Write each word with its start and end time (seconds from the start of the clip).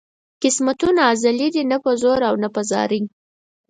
قسمتونه 0.43 1.01
ازلي 1.11 1.47
دي 1.55 1.63
نه 1.71 1.77
په 1.83 1.91
زور 2.01 2.19
او 2.29 2.35
نه 2.43 2.49
په 2.55 2.61
زارۍ. 2.69 3.01